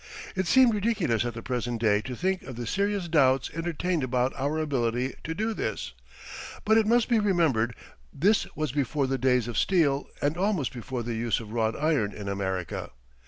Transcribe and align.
It 0.35 0.47
seems 0.47 0.73
ridiculous 0.73 1.25
at 1.25 1.35
the 1.35 1.43
present 1.43 1.79
day 1.79 2.01
to 2.01 2.15
think 2.15 2.41
of 2.41 2.55
the 2.55 2.65
serious 2.65 3.07
doubts 3.07 3.51
entertained 3.53 4.03
about 4.03 4.33
our 4.35 4.57
ability 4.57 5.13
to 5.25 5.35
do 5.35 5.53
this; 5.53 5.93
but 6.65 6.75
it 6.75 6.87
must 6.87 7.07
be 7.07 7.19
remembered 7.19 7.75
this 8.11 8.47
was 8.55 8.71
before 8.71 9.05
the 9.05 9.19
days 9.19 9.47
of 9.47 9.59
steel 9.59 10.07
and 10.19 10.37
almost 10.37 10.73
before 10.73 11.03
the 11.03 11.13
use 11.13 11.39
of 11.39 11.51
wrought 11.53 11.75
iron 11.79 12.13
in 12.13 12.27
America. 12.27 12.89